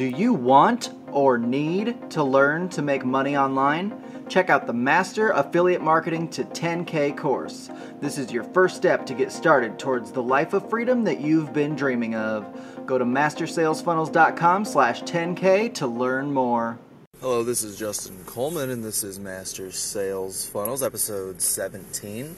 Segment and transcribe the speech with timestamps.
[0.00, 4.02] Do you want or need to learn to make money online?
[4.30, 7.68] Check out the Master Affiliate Marketing to 10K course.
[8.00, 11.52] This is your first step to get started towards the life of freedom that you've
[11.52, 12.46] been dreaming of.
[12.86, 16.78] Go to mastersalesfunnels.com slash 10K to learn more.
[17.20, 22.36] Hello, this is Justin Coleman, and this is Master Sales Funnels, episode 17.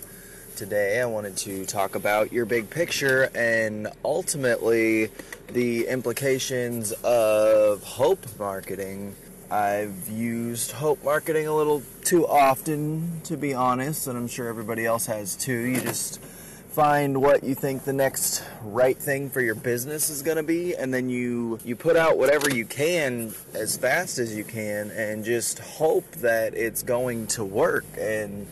[0.57, 5.09] Today, I wanted to talk about your big picture and ultimately
[5.51, 9.17] the implications of hope marketing.
[9.51, 14.85] I've used hope marketing a little too often, to be honest, and I'm sure everybody
[14.85, 15.59] else has too.
[15.59, 20.39] You just find what you think the next right thing for your business is going
[20.39, 24.43] to be and then you you put out whatever you can as fast as you
[24.43, 28.47] can and just hope that it's going to work and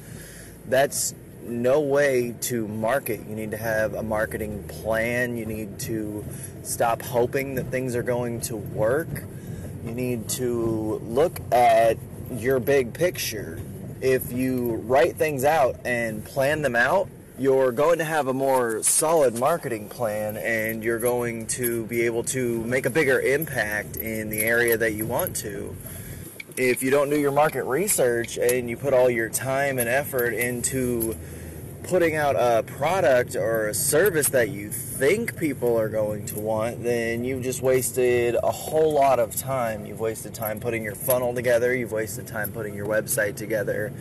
[0.69, 1.15] that's
[1.51, 3.21] no way to market.
[3.29, 5.37] You need to have a marketing plan.
[5.37, 6.25] You need to
[6.63, 9.09] stop hoping that things are going to work.
[9.85, 11.99] You need to look at
[12.31, 13.61] your big picture.
[14.01, 18.83] If you write things out and plan them out, you're going to have a more
[18.83, 24.29] solid marketing plan and you're going to be able to make a bigger impact in
[24.29, 25.75] the area that you want to.
[26.59, 30.35] If you don't do your market research and you put all your time and effort
[30.35, 31.17] into
[31.83, 36.83] putting out a product or a service that you think people are going to want,
[36.83, 39.87] then you've just wasted a whole lot of time.
[39.87, 43.93] You've wasted time putting your funnel together, you've wasted time putting your website together,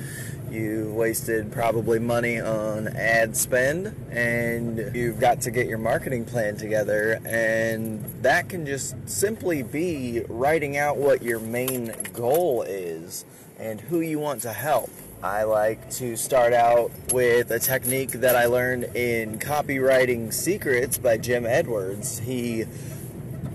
[0.49, 6.57] you've wasted probably money on ad spend, and you've got to get your marketing plan
[6.57, 7.19] together.
[7.25, 13.25] And that can just simply be writing out what your main goal is
[13.57, 14.89] and who you want to help.
[15.21, 21.17] I like to start out with a technique that I learned in Copywriting Secrets by
[21.17, 22.19] Jim Edwards.
[22.19, 22.63] He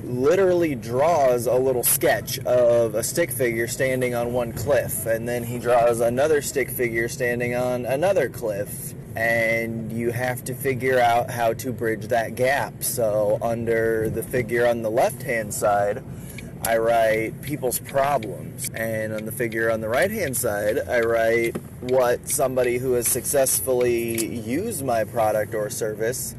[0.02, 5.42] literally draws a little sketch of a stick figure standing on one cliff, and then
[5.42, 8.92] he draws another stick figure standing on another cliff.
[9.16, 12.84] And you have to figure out how to bridge that gap.
[12.84, 16.02] So, under the figure on the left hand side,
[16.66, 18.70] I write people's problems.
[18.70, 23.06] And on the figure on the right hand side, I write what somebody who has
[23.06, 26.34] successfully used my product or service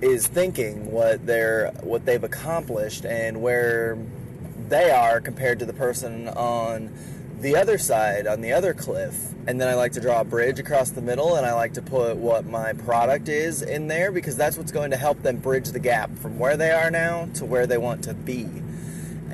[0.00, 3.96] is thinking, what they're what they've accomplished and where
[4.68, 6.92] they are compared to the person on
[7.40, 9.32] the other side, on the other cliff.
[9.46, 11.82] And then I like to draw a bridge across the middle and I like to
[11.82, 15.68] put what my product is in there because that's what's going to help them bridge
[15.68, 18.48] the gap from where they are now to where they want to be.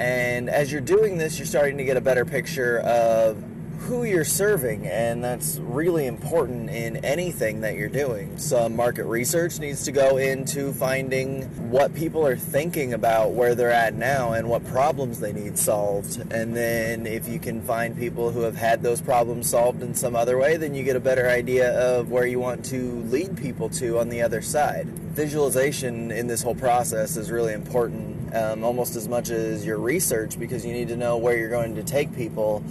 [0.00, 3.36] And as you're doing this, you're starting to get a better picture of
[3.80, 8.36] who you're serving, and that's really important in anything that you're doing.
[8.36, 13.72] Some market research needs to go into finding what people are thinking about where they're
[13.72, 16.18] at now and what problems they need solved.
[16.30, 20.14] And then, if you can find people who have had those problems solved in some
[20.14, 23.70] other way, then you get a better idea of where you want to lead people
[23.70, 24.86] to on the other side.
[24.86, 30.38] Visualization in this whole process is really important, um, almost as much as your research,
[30.38, 32.62] because you need to know where you're going to take people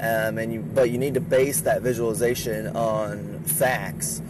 [0.00, 4.22] um, and you, but you need to base that visualization on facts.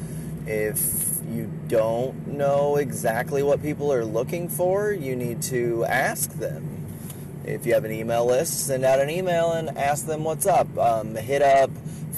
[0.46, 6.68] If you don't know exactly what people are looking for, you need to ask them.
[7.44, 10.76] If you have an email list, send out an email and ask them what's up.
[10.78, 11.70] Um, hit up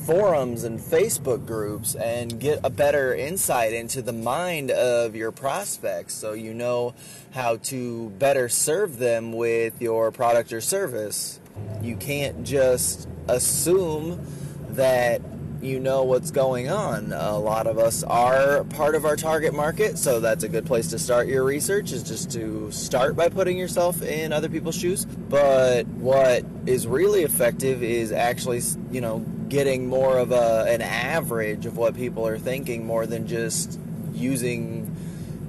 [0.05, 6.13] forums and Facebook groups and get a better insight into the mind of your prospects
[6.13, 6.95] so you know
[7.33, 11.41] how to better serve them with your product or service.
[11.83, 14.27] You can't just assume
[14.71, 15.21] that
[15.65, 17.13] you know what's going on.
[17.13, 20.89] A lot of us are part of our target market, so that's a good place
[20.89, 25.07] to start your research is just to start by putting yourself in other people's shoes.
[25.07, 28.61] But what is really effective is actually,
[28.91, 33.27] you know, getting more of a an average of what people are thinking more than
[33.27, 33.79] just
[34.13, 34.95] using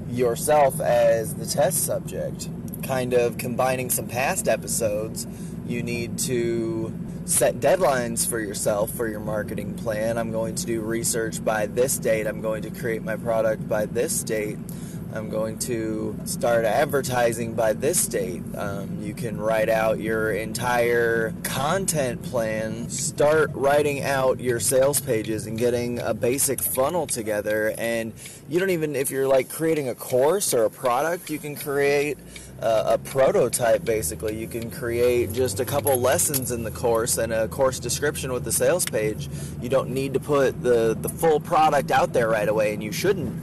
[0.09, 2.47] yourself as the test subject.
[2.83, 5.27] Kind of combining some past episodes,
[5.65, 6.93] you need to
[7.25, 10.17] set deadlines for yourself for your marketing plan.
[10.17, 12.27] I'm going to do research by this date.
[12.27, 14.57] I'm going to create my product by this date.
[15.13, 18.43] I'm going to start advertising by this date.
[18.55, 25.47] Um, you can write out your entire content plan, start writing out your sales pages
[25.47, 27.73] and getting a basic funnel together.
[27.77, 28.11] And
[28.49, 32.17] you don't even, if you're like creating a course or a product, you can create
[32.61, 34.37] uh, a prototype basically.
[34.37, 38.43] You can create just a couple lessons in the course and a course description with
[38.43, 39.29] the sales page.
[39.61, 42.91] You don't need to put the, the full product out there right away, and you
[42.91, 43.33] shouldn't.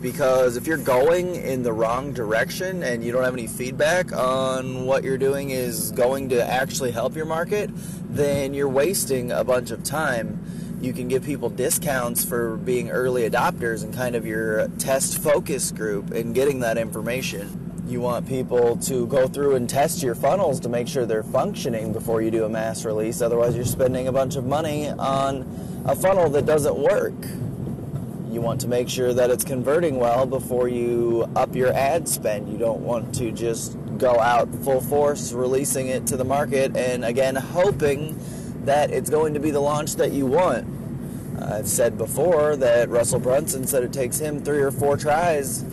[0.00, 4.86] Because if you're going in the wrong direction and you don't have any feedback on
[4.86, 7.70] what you're doing is going to actually help your market,
[8.08, 10.38] then you're wasting a bunch of time.
[10.80, 15.72] You can give people discounts for being early adopters and kind of your test focus
[15.72, 17.64] group and getting that information.
[17.88, 21.92] You want people to go through and test your funnels to make sure they're functioning
[21.92, 23.22] before you do a mass release.
[23.22, 27.14] Otherwise, you're spending a bunch of money on a funnel that doesn't work.
[28.38, 32.48] You want to make sure that it's converting well before you up your ad spend.
[32.48, 37.04] You don't want to just go out full force releasing it to the market and
[37.04, 38.16] again hoping
[38.64, 40.68] that it's going to be the launch that you want.
[41.42, 45.64] I've said before that Russell Brunson said it takes him three or four tries,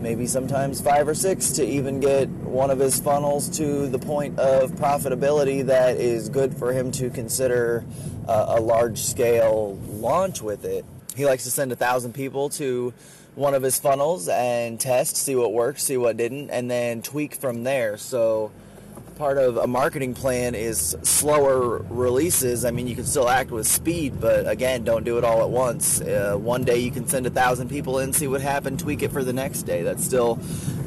[0.00, 4.38] maybe sometimes five or six, to even get one of his funnels to the point
[4.38, 7.84] of profitability that is good for him to consider
[8.26, 10.86] uh, a large scale launch with it.
[11.14, 12.92] He likes to send a thousand people to
[13.34, 17.34] one of his funnels and test, see what works, see what didn't, and then tweak
[17.34, 17.96] from there.
[17.96, 18.52] So
[19.16, 22.64] part of a marketing plan is slower releases.
[22.64, 25.50] I mean, you can still act with speed, but again, don't do it all at
[25.50, 26.00] once.
[26.00, 29.12] Uh, one day you can send a thousand people in, see what happened, tweak it
[29.12, 29.82] for the next day.
[29.82, 30.38] That's still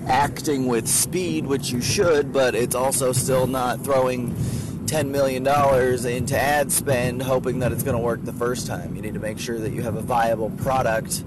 [0.07, 4.35] acting with speed, which you should, but it's also still not throwing
[4.87, 5.45] $10 million
[6.07, 8.95] into ad spend hoping that it's going to work the first time.
[8.95, 11.23] You need to make sure that you have a viable product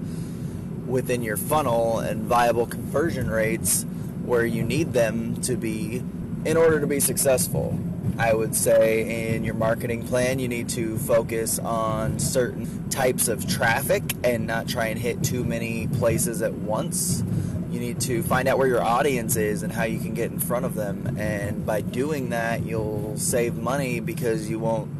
[0.87, 3.85] within your funnel and viable conversion rates
[4.25, 6.03] where you need them to be
[6.43, 7.79] in order to be successful.
[8.17, 13.47] I would say in your marketing plan, you need to focus on certain types of
[13.47, 17.23] traffic and not try and hit too many places at once
[17.71, 20.39] you need to find out where your audience is and how you can get in
[20.39, 21.17] front of them.
[21.17, 24.91] And by doing that, you'll save money because you won't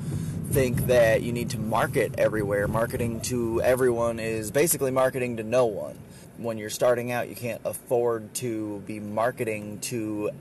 [0.51, 2.67] think that you need to market everywhere.
[2.69, 5.97] Marketing to everyone is basically marketing to no one.
[6.37, 10.31] When you're starting out, you can't afford to be marketing to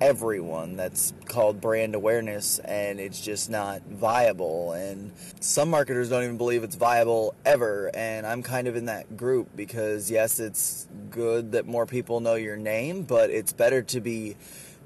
[0.00, 0.76] everyone.
[0.76, 4.72] That's called brand awareness, and it's just not viable.
[4.72, 7.90] And some marketers don't even believe it's viable ever.
[7.94, 12.34] And I'm kind of in that group because, yes, it's good that more people know
[12.34, 14.36] your name, but it's better to be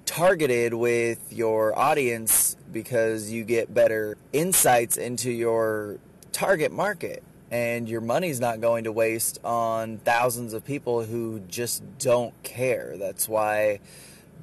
[0.06, 5.98] targeted with your audience because you get better insights into your
[6.32, 11.82] target market and your money's not going to waste on thousands of people who just
[11.98, 12.96] don't care.
[12.96, 13.80] That's why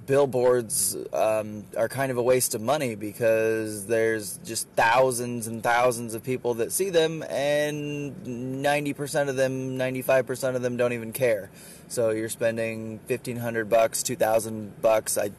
[0.08, 6.16] billboards um, are kind of a waste of money because there's just thousands and thousands
[6.16, 11.52] of people that see them, and 90% of them, 95% of them don't even care.
[11.90, 15.18] So you're spending 1500 bucks, 2000 bucks.
[15.18, 15.32] I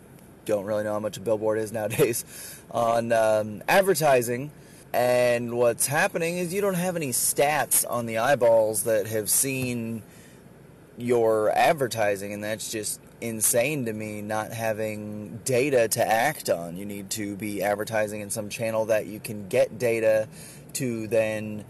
[0.45, 2.25] don't really know how much a billboard is nowadays
[2.71, 4.53] on um, advertising.
[4.93, 10.03] And what's happening is you don't have any stats on the eyeballs that have seen
[10.97, 16.77] your advertising, and that's just insane to me not having data to act on.
[16.77, 20.29] You need to be advertising in some channel that you can get data
[20.75, 21.65] to then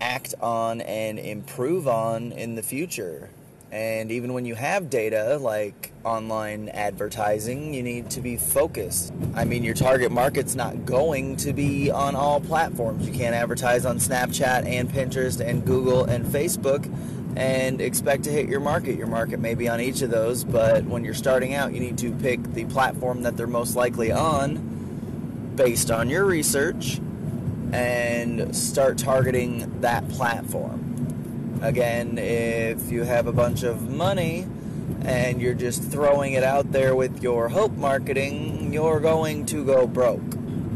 [0.00, 3.30] act on and improve on in the future.
[3.70, 9.14] And even when you have data like online advertising, you need to be focused.
[9.34, 13.08] I mean, your target market's not going to be on all platforms.
[13.08, 16.84] You can't advertise on Snapchat and Pinterest and Google and Facebook
[17.36, 18.96] and expect to hit your market.
[18.96, 21.98] Your market may be on each of those, but when you're starting out, you need
[21.98, 27.00] to pick the platform that they're most likely on based on your research
[27.72, 31.58] and start targeting that platform.
[31.62, 34.46] Again, if you have a bunch of money
[35.02, 39.86] and you're just throwing it out there with your hope marketing, you're going to go
[39.86, 40.20] broke.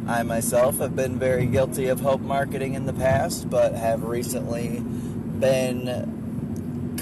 [0.07, 4.81] I myself have been very guilty of hope marketing in the past, but have recently
[4.81, 6.16] been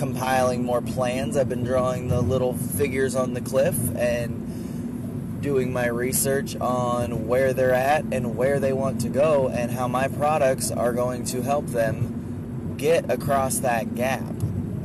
[0.05, 1.35] compiling more plans.
[1.35, 7.55] I've been drawing the little figures on the cliff and doing my research on where
[7.55, 11.41] they're at and where they want to go and how my products are going to
[11.41, 14.23] help them get across that gap.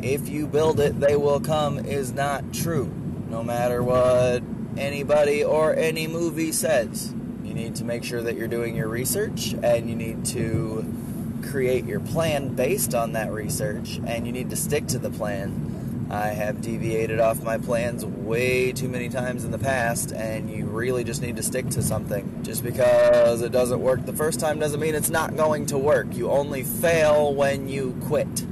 [0.01, 2.85] If you build it, they will come is not true,
[3.29, 4.41] no matter what
[4.77, 7.13] anybody or any movie says.
[7.43, 10.83] You need to make sure that you're doing your research and you need to
[11.49, 16.07] create your plan based on that research, and you need to stick to the plan.
[16.11, 20.65] I have deviated off my plans way too many times in the past, and you
[20.65, 22.41] really just need to stick to something.
[22.43, 26.07] Just because it doesn't work the first time doesn't mean it's not going to work.
[26.15, 28.45] You only fail when you quit.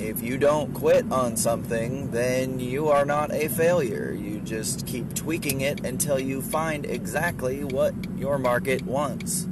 [0.00, 4.12] If you don't quit on something, then you are not a failure.
[4.12, 9.46] You just keep tweaking it until you find exactly what your market wants.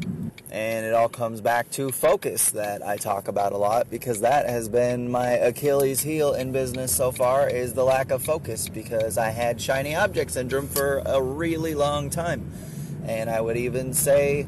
[0.56, 4.48] And it all comes back to focus that I talk about a lot because that
[4.48, 9.18] has been my Achilles heel in business so far is the lack of focus because
[9.18, 12.50] I had shiny object syndrome for a really long time.
[13.04, 14.46] And I would even say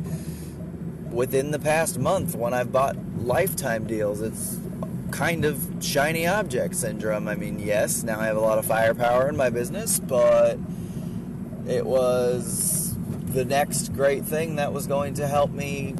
[1.10, 4.58] within the past month when I've bought lifetime deals, it's
[5.10, 7.28] kind of shiny object syndrome.
[7.28, 10.58] I mean, yes, now I have a lot of firepower in my business, but
[11.66, 12.77] it was
[13.32, 15.94] the next great thing that was going to help me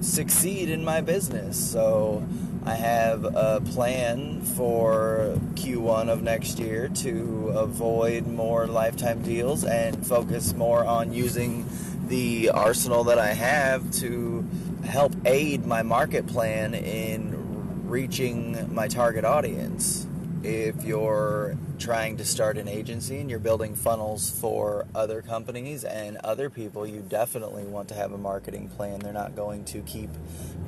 [0.00, 1.56] succeed in my business.
[1.56, 2.26] So
[2.64, 10.06] I have a plan for Q1 of next year to avoid more lifetime deals and
[10.06, 11.66] focus more on using
[12.08, 14.46] the arsenal that I have to
[14.84, 20.06] help aid my market plan in reaching my target audience.
[20.44, 26.16] If you're trying to start an agency and you're building funnels for other companies and
[26.16, 28.98] other people, you definitely want to have a marketing plan.
[28.98, 30.10] They're not going to keep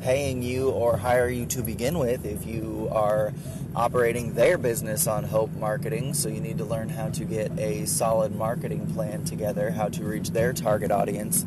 [0.00, 3.32] paying you or hire you to begin with if you are
[3.74, 6.14] operating their business on hope marketing.
[6.14, 10.04] So you need to learn how to get a solid marketing plan together, how to
[10.04, 11.44] reach their target audience,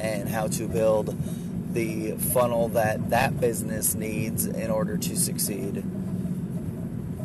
[0.00, 1.16] and how to build
[1.74, 5.84] the funnel that that business needs in order to succeed.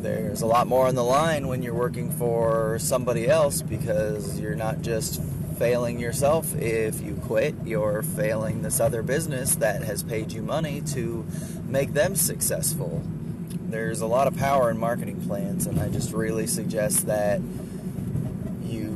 [0.04, 4.54] There's a lot more on the line when you're working for somebody else because you're
[4.54, 5.22] not just
[5.56, 10.82] failing yourself if you quit, you're failing this other business that has paid you money
[10.82, 11.24] to
[11.66, 13.02] make them successful.
[13.70, 17.40] There's a lot of power in marketing plans, and I just really suggest that
[18.62, 18.90] you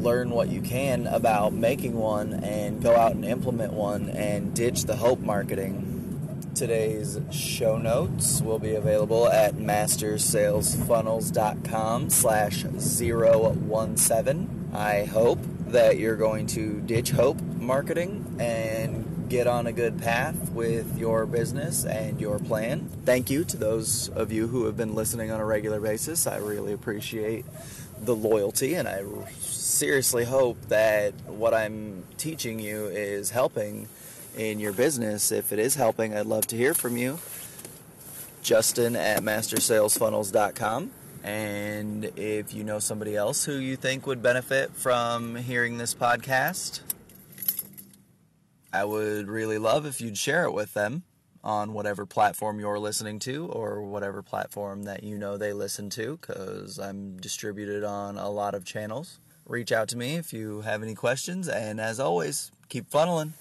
[0.00, 4.86] learn what you can about making one and go out and implement one and ditch
[4.86, 5.87] the hope marketing
[6.54, 14.70] Today's show notes will be available at mastersalesfunnels.com slash 017.
[14.74, 15.38] I hope
[15.68, 21.26] that you're going to ditch hope marketing and get on a good path with your
[21.26, 22.88] business and your plan.
[23.04, 26.26] Thank you to those of you who have been listening on a regular basis.
[26.26, 27.44] I really appreciate
[28.00, 29.04] the loyalty and I
[29.38, 33.88] seriously hope that what I'm teaching you is helping
[34.38, 35.30] in your business.
[35.30, 37.18] If it is helping, I'd love to hear from you.
[38.40, 40.92] Justin at mastersalesfunnels.com.
[41.24, 46.80] And if you know somebody else who you think would benefit from hearing this podcast,
[48.72, 51.02] I would really love if you'd share it with them
[51.42, 56.16] on whatever platform you're listening to or whatever platform that you know they listen to
[56.20, 59.18] because I'm distributed on a lot of channels.
[59.46, 63.32] Reach out to me if you have any questions, and as always, keep funneling.